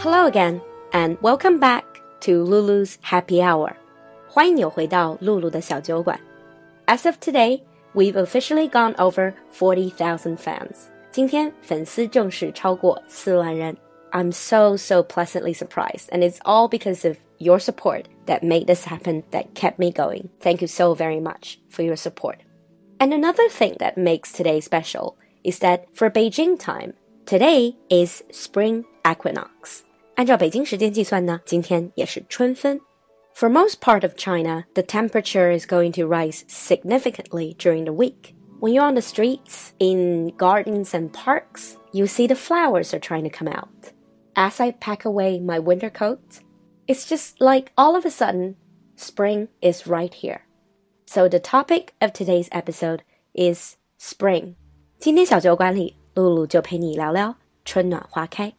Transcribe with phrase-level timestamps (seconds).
[0.00, 0.60] Hello again,
[0.92, 1.84] and welcome back
[2.20, 3.74] to Lulu's Happy Hour.
[4.28, 6.20] 欢迎你回到露露的小酒馆。
[6.86, 7.62] As of today,
[7.94, 10.88] we've officially gone over 40,000 fans.
[11.10, 13.76] 今天粉丝正式超过四万人。
[14.12, 19.24] I'm so, so pleasantly surprised, and it's all because of your support that made this happen,
[19.30, 20.28] that kept me going.
[20.40, 22.38] Thank you so very much for your support.
[22.98, 26.94] And another thing that makes today special is that for Beijing time,
[27.26, 29.84] today is spring equinox.
[30.14, 32.80] 按照北京时间计算呢，今天也是春分。
[33.34, 38.34] For most part of China, the temperature is going to rise significantly during the week.
[38.60, 43.24] When you're on the streets, in gardens and parks, you see the flowers are trying
[43.24, 43.92] to come out.
[44.34, 46.40] As I pack away my winter coat,
[46.86, 48.56] it's just like all of a sudden,
[48.96, 50.40] spring is right here.
[51.04, 53.00] So the topic of today's episode
[53.34, 54.54] is spring.
[54.98, 58.54] 今天小酒馆里，露露就陪你聊聊春暖花开。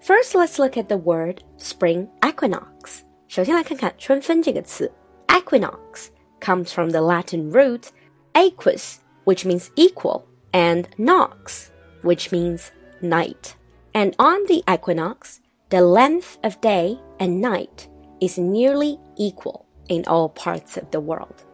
[0.00, 3.02] First, let's look at the word spring equinox.
[3.28, 4.90] 首先来看看春分这个词。
[5.28, 6.08] Equinox
[6.40, 7.88] comes from the Latin root
[8.34, 11.70] equus, which means equal, and nox,
[12.02, 12.70] which means
[13.02, 13.54] night.
[13.92, 17.88] And on the equinox, the length of day and night
[18.20, 21.44] is nearly equal in all parts of the world.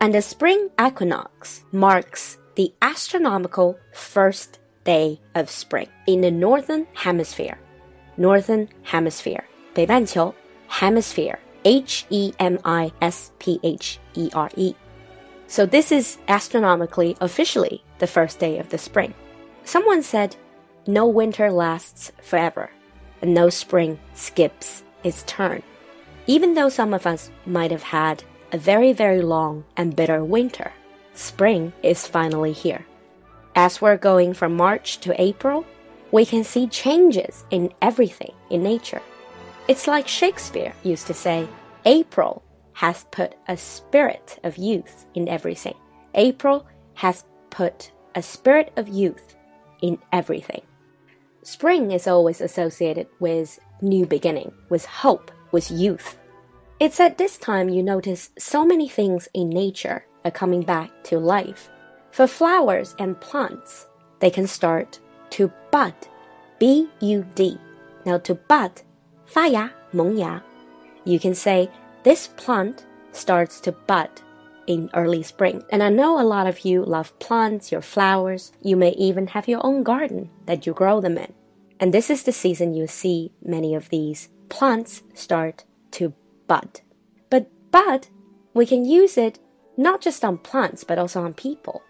[0.00, 7.58] And the spring equinox marks the astronomical first day of spring in the northern hemisphere.
[8.20, 10.34] Northern hemisphere, 北半球
[10.68, 14.74] hemisphere, H E M I S P H E R E.
[15.48, 19.14] So this is astronomically officially the first day of the spring.
[19.64, 20.36] Someone said,
[20.86, 22.70] no winter lasts forever,
[23.20, 25.62] and no spring skips its turn.
[26.26, 30.72] Even though some of us might have had a very, very long and bitter winter,
[31.14, 32.86] spring is finally here.
[33.54, 35.64] As we're going from March to April,
[36.11, 39.01] we can see changes in everything in nature.
[39.67, 41.47] It's like Shakespeare used to say,
[41.85, 45.75] April has put a spirit of youth in everything.
[46.15, 49.35] April has put a spirit of youth
[49.81, 50.61] in everything.
[51.43, 56.19] Spring is always associated with new beginning, with hope, with youth.
[56.79, 61.19] It's at this time you notice so many things in nature are coming back to
[61.19, 61.69] life.
[62.11, 63.87] For flowers and plants,
[64.19, 64.99] they can start
[65.30, 65.94] to bud.
[66.58, 67.58] B U D.
[68.04, 68.70] Now to bud,
[69.26, 70.42] 发芽,萌芽.
[71.04, 71.68] You can say
[72.02, 74.08] this plant starts to bud
[74.66, 75.62] in early spring.
[75.70, 78.52] And I know a lot of you love plants, your flowers.
[78.62, 81.32] You may even have your own garden that you grow them in.
[81.78, 86.14] And this is the season you see many of these plants start to
[86.46, 86.80] bud.
[87.28, 88.08] But bud,
[88.54, 89.38] we can use it
[89.76, 91.82] not just on plants, but also on people.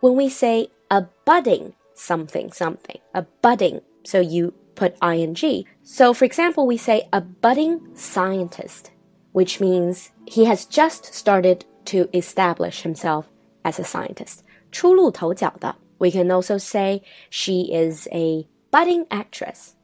[0.00, 5.64] When we say a budding something something, a budding, so you put ing.
[5.82, 8.90] So for example, we say a budding scientist,
[9.32, 13.28] which means he has just started to establish himself
[13.64, 14.42] as a scientist.
[14.72, 15.76] 出露头角的.
[15.98, 19.74] We can also say she is a budding actress.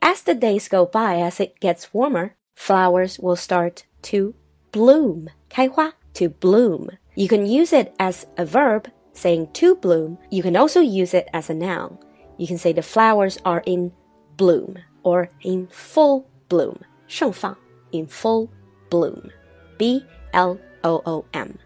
[0.00, 4.34] As the days go by, as it gets warmer, flowers will start to
[4.72, 5.28] bloom.
[5.48, 6.88] 开花 to bloom.
[7.14, 8.86] You can use it as a verb,
[9.16, 10.18] saying to bloom.
[10.30, 11.98] You can also use it as a noun.
[12.38, 13.92] You can say the flowers are in
[14.36, 16.78] bloom or in full bloom.
[17.08, 17.56] 盛放
[17.92, 18.48] in full
[18.90, 19.30] bloom.
[19.78, 21.58] B L O O M.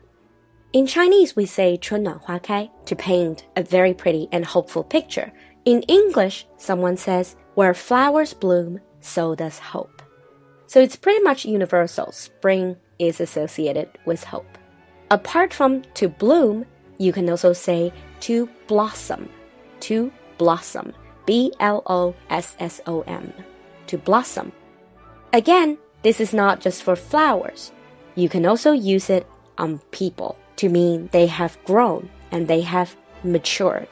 [0.73, 5.33] In Chinese, we say 春暖花开 to paint a very pretty and hopeful picture.
[5.65, 10.03] In English, someone says, where flowers bloom, so does hope.
[10.67, 12.13] So it's pretty much universal.
[12.13, 14.59] Spring is associated with hope.
[15.11, 16.67] Apart from to bloom,
[17.02, 17.92] you can also say
[18.22, 19.28] to blossom.
[19.82, 20.94] To blossom.
[21.26, 23.34] B L O S S O M.
[23.88, 24.52] To blossom.
[25.34, 27.72] Again, this is not just for flowers.
[28.14, 29.26] You can also use it
[29.58, 33.88] on people to mean they have grown and they have matured.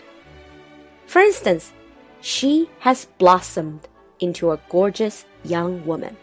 [1.08, 1.74] For instance,
[2.22, 3.88] she has blossomed
[4.20, 6.16] into a gorgeous young woman.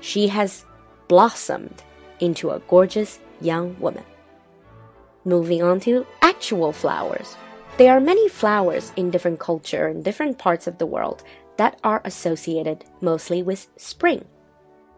[0.00, 0.64] She has
[1.06, 1.84] blossomed
[2.18, 4.04] into a gorgeous young woman.
[5.25, 7.37] Moving on to actual flowers.
[7.77, 11.23] There are many flowers in different culture and different parts of the world
[11.57, 14.25] that are associated mostly with spring.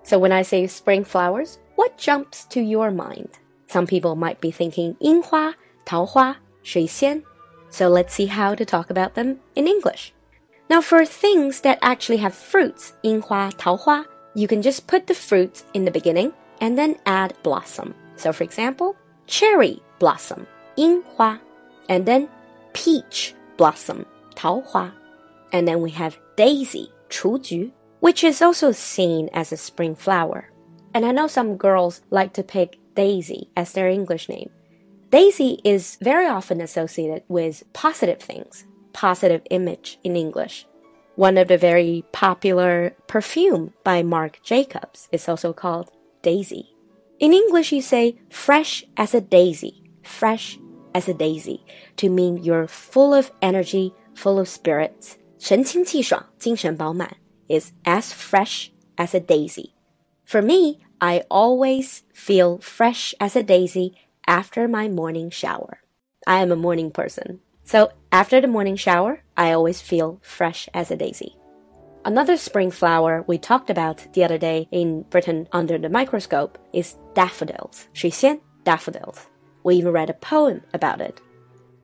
[0.04, 3.30] So when I say spring flowers, what jumps to your mind?
[3.68, 5.54] Some people might be thinking 樱花,
[5.86, 7.24] 桃花,水仙.
[7.70, 10.14] So let's see how to talk about them in English.
[10.70, 14.06] Now for things that actually have fruits, 樱花,桃花,
[14.36, 17.94] you can just put the fruits in the beginning and then add blossom.
[18.16, 18.96] So for example,
[19.28, 21.40] cherry blossom, 樱花,
[21.90, 22.28] and then
[22.74, 24.06] peach blossom,
[24.36, 24.92] 桃花.
[25.52, 30.50] And then we have daisy, 雏菊, which is also seen as a spring flower.
[30.94, 34.50] And I know some girls like to pick Daisy as their English name.
[35.10, 40.66] Daisy is very often associated with positive things, positive image in English.
[41.16, 45.92] One of the very popular perfume by Marc Jacobs is also called
[46.24, 46.70] Daisy.
[47.20, 50.60] In English, you say fresh as a daisy, fresh
[50.94, 51.66] as a daisy,
[51.98, 55.18] to mean you're full of energy, full of spirits.
[55.40, 57.18] 神清气爽,精神饱满
[57.48, 59.72] is as fresh as a daisy.
[60.24, 63.94] For me, I always feel fresh as a daisy
[64.26, 65.80] after my morning shower.
[66.26, 67.40] I am a morning person.
[67.66, 71.36] So after the morning shower, I always feel fresh as a daisy.
[72.06, 76.96] Another spring flower we talked about the other day in Britain under the microscope is
[77.14, 77.88] daffodils.
[77.94, 79.28] 水仙 daffodils.
[79.64, 81.22] We even read a poem about it.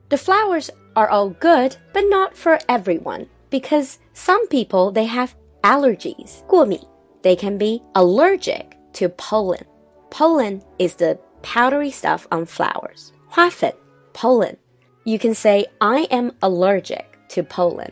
[0.10, 6.46] The flowers are all good, but not for everyone because some people they have allergies.
[6.48, 6.86] 过敏.
[7.22, 9.66] They can be allergic to pollen.
[10.10, 13.14] Pollen is the powdery stuff on flowers.
[13.30, 13.74] 花粉,
[14.14, 14.58] pollen.
[15.06, 17.92] You can say, I am allergic to pollen.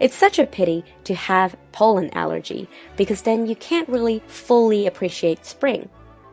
[0.00, 5.46] It's such a pity to have pollen allergy because then you can't really fully appreciate
[5.46, 5.88] spring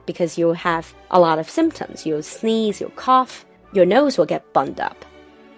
[0.06, 2.06] because you'll have a lot of symptoms.
[2.06, 5.06] You'll sneeze, you'll cough, your nose will get bunged up.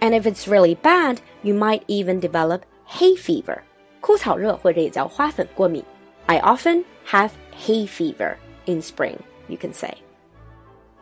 [0.01, 3.63] And if it's really bad, you might even develop hay fever.
[4.01, 5.83] 枯草热或者也叫花粉过敏.
[6.25, 8.35] I often have hay fever
[8.65, 9.17] in spring,
[9.47, 9.93] you can say.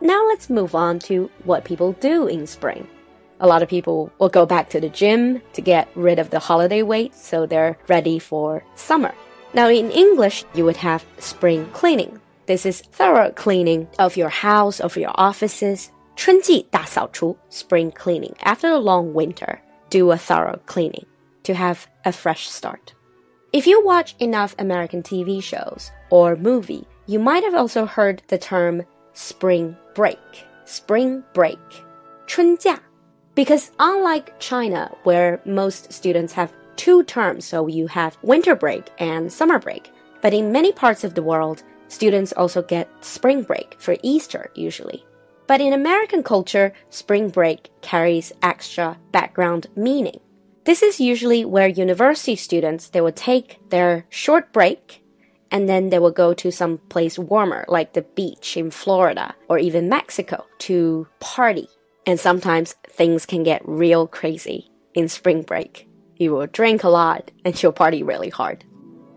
[0.00, 2.86] Now let's move on to what people do in spring.
[3.40, 6.38] A lot of people will go back to the gym to get rid of the
[6.38, 9.12] holiday weight so they're ready for summer.
[9.52, 12.20] Now in English, you would have spring cleaning.
[12.46, 15.90] This is thorough cleaning of your house, of your offices.
[16.16, 18.34] 春季大扫除, spring cleaning.
[18.42, 19.60] After a long winter,
[19.90, 21.06] do a thorough cleaning
[21.44, 22.94] to have a fresh start.
[23.52, 28.38] If you watch enough American TV shows or movie, you might have also heard the
[28.38, 28.82] term
[29.14, 30.18] spring break.
[30.64, 31.58] Spring break.
[32.26, 32.78] 春假.
[33.34, 39.32] Because unlike China, where most students have two terms, so you have winter break and
[39.32, 39.90] summer break,
[40.20, 45.05] but in many parts of the world, students also get spring break for Easter usually.
[45.47, 50.19] But in American culture, spring break carries extra background meaning.
[50.65, 55.01] This is usually where university students they will take their short break
[55.49, 59.57] and then they will go to some place warmer, like the beach in Florida or
[59.57, 61.69] even Mexico, to party.
[62.05, 65.87] And sometimes things can get real crazy in spring break.
[66.17, 68.65] You will drink a lot and you'll party really hard.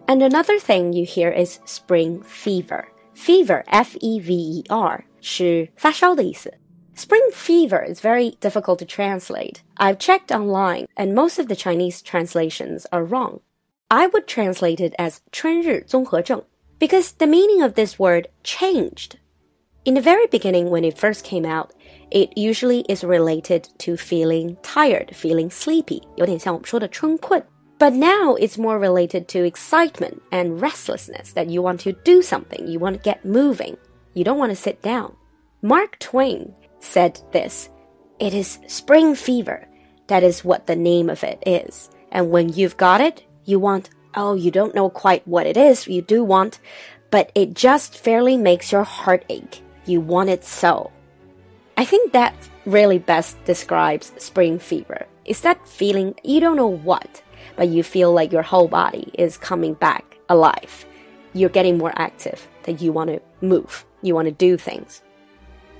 [0.09, 2.87] And another thing you hear is spring fever.
[3.13, 6.53] Fever, F-E-V-E-R, 是发烧的意思.
[6.95, 9.57] Spring fever is very difficult to translate.
[9.77, 13.39] I've checked online and most of the Chinese translations are wrong.
[13.89, 16.43] I would translate it as 春日综合症
[16.79, 19.17] because the meaning of this word changed.
[19.83, 21.71] In the very beginning, when it first came out,
[22.09, 27.43] it usually is related to feeling tired, feeling sleepy, 有点像我们说的春困.
[27.80, 32.68] But now it's more related to excitement and restlessness that you want to do something,
[32.68, 33.78] you want to get moving,
[34.12, 35.16] you don't want to sit down.
[35.62, 37.70] Mark Twain said this
[38.18, 39.66] It is spring fever.
[40.08, 41.88] That is what the name of it is.
[42.12, 45.88] And when you've got it, you want, oh, you don't know quite what it is,
[45.88, 46.60] you do want,
[47.10, 49.62] but it just fairly makes your heart ache.
[49.86, 50.90] You want it so.
[51.78, 52.34] I think that
[52.66, 55.06] really best describes spring fever.
[55.24, 57.22] It's that feeling you don't know what,
[57.56, 60.86] but you feel like your whole body is coming back alive.
[61.32, 65.02] You're getting more active, that you want to move, you want to do things.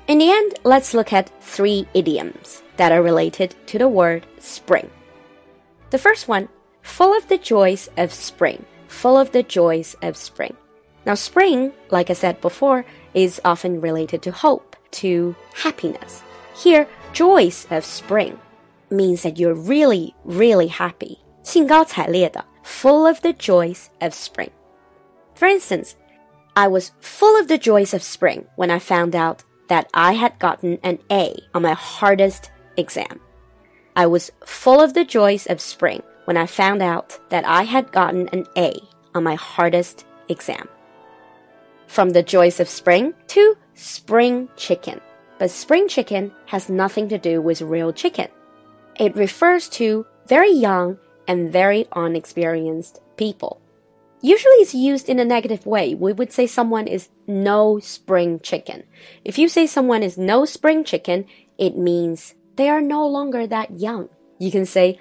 [0.09, 4.91] In the end, let's look at three idioms that are related to the word spring.
[5.91, 6.49] The first one
[6.83, 10.57] full of the joys of spring, full of the joys of spring.
[11.07, 16.23] Now, spring, like I said before, is often related to hope, to happiness.
[16.55, 18.39] Here, joys of spring
[18.91, 21.19] means that you're really, really happy.
[21.44, 24.50] 兴高采烈的, full of the joys of spring.
[25.36, 25.96] For instance,
[26.56, 30.40] I was full of the joys of spring when I found out that I had
[30.40, 33.20] gotten an A on my hardest exam.
[33.96, 37.92] I was full of the joys of spring when I found out that I had
[37.92, 38.74] gotten an A
[39.14, 40.68] on my hardest exam.
[41.88, 45.00] From the joys of spring to spring chicken.
[45.38, 48.28] But spring chicken has nothing to do with real chicken.
[48.98, 50.98] It refers to very young
[51.30, 53.62] and very unexperienced people.
[54.22, 55.94] Usually it's used in a negative way.
[55.94, 58.84] We would say someone is no spring chicken.
[59.24, 61.26] If you say someone is no spring chicken,
[61.58, 64.10] it means they are no longer that young.
[64.40, 65.00] You can say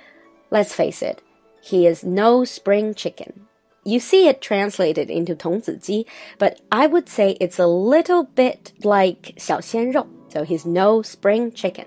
[0.55, 1.21] Let's face it,
[1.61, 3.49] he is no spring chicken.
[3.85, 6.07] You see it translated into 童子鸡,
[6.39, 10.07] but I would say it's a little bit like 小鲜肉.
[10.29, 11.87] So he's no spring chicken.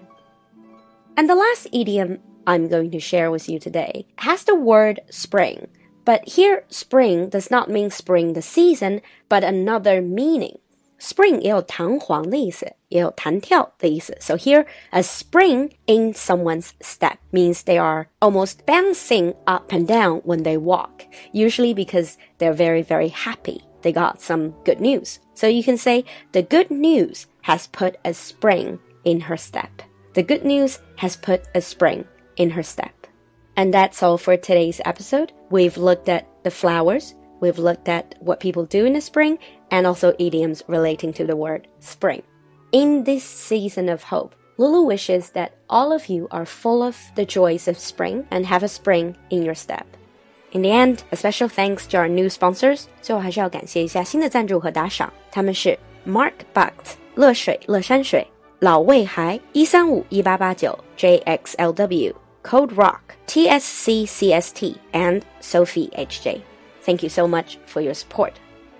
[1.15, 5.67] And the last idiom I'm going to share with you today has the word spring.
[6.05, 10.59] But here, spring does not mean spring the season, but another meaning.
[10.99, 14.17] Spring 也有弹簧的意思，也有弹跳的意思。
[14.19, 20.43] So here, a spring in someone's step means they are almost bouncing up and down when
[20.43, 23.61] they walk, usually because they're very, very happy.
[23.81, 25.19] They got some good news.
[25.35, 29.83] So you can say, the good news has put a spring in her step.
[30.13, 32.05] The good news has put a spring
[32.35, 32.93] in her step.
[33.55, 35.31] And that's all for today's episode.
[35.49, 39.39] We've looked at the flowers, we've looked at what people do in the spring,
[39.71, 42.21] and also idioms relating to the word spring.
[42.71, 47.25] In this season of hope, Lulu wishes that all of you are full of the
[47.25, 49.85] joys of spring and have a spring in your step.
[50.51, 52.85] In the end, a special thanks to our new sponsors.
[53.01, 58.25] 最后还是要感谢一下新的赞助和打赏，他们是 Mark Bucht、乐水乐山水、
[58.59, 66.41] 老魏孩一三五一八八九 JXLW、 Code Rock、TSCCST and Sophie HJ.
[66.83, 68.33] Thank you so much for your support.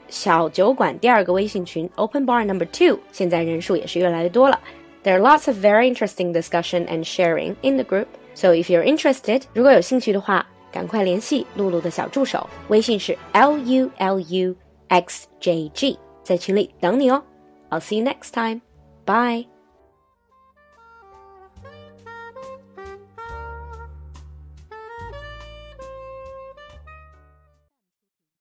[0.09, 4.59] 小酒馆第二个微信群 Open Bar Number Two，现在人数也是越来越多了。
[5.03, 8.07] There are lots of very interesting discussion and sharing in the group.
[8.33, 14.55] So if you're interested，如果有兴趣的话，赶快联系露露的小助手，微信是 L U L U
[14.87, 17.23] X J G，在群里等你哦。
[17.69, 18.61] I'll see you next time.
[19.05, 19.50] Bye.